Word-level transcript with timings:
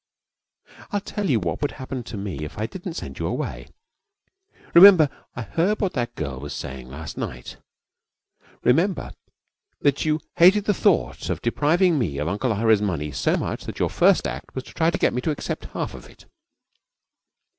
'I 0.89 0.95
will 0.95 1.01
tell 1.01 1.29
you 1.29 1.39
what 1.39 1.61
would 1.61 1.73
happen 1.73 2.01
to 2.05 2.17
me 2.17 2.39
if 2.43 2.57
I 2.57 2.65
didn't 2.65 2.95
send 2.95 3.19
you 3.19 3.27
away. 3.27 3.67
Remember 4.73 5.11
I 5.35 5.43
heard 5.43 5.79
what 5.79 5.93
that 5.93 6.15
girl 6.15 6.39
was 6.39 6.55
saying 6.55 6.89
last 6.89 7.19
night. 7.19 7.57
Remember 8.63 9.11
that 9.81 10.03
you 10.03 10.19
hated 10.37 10.65
the 10.65 10.73
thought 10.73 11.29
of 11.29 11.43
depriving 11.43 11.99
me 11.99 12.17
of 12.17 12.27
Uncle 12.27 12.51
Ira's 12.51 12.81
money 12.81 13.11
so 13.11 13.37
much 13.37 13.65
that 13.65 13.77
your 13.77 13.91
first 13.91 14.25
act 14.27 14.55
was 14.55 14.63
to 14.63 14.73
try 14.73 14.89
to 14.89 14.97
get 14.97 15.13
me 15.13 15.21
to 15.21 15.29
accept 15.29 15.65
half 15.65 15.93
of 15.93 16.09
it. 16.09 16.25